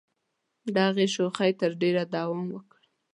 دغې 0.77 1.05
شوخۍ 1.15 1.51
تر 1.61 1.71
ډېره 1.81 2.03
دوام 2.15 2.47
وکړ. 2.55 2.79